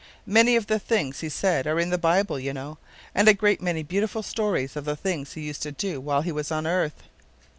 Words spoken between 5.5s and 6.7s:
to do while He was on